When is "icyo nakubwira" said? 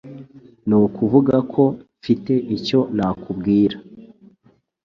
2.55-3.77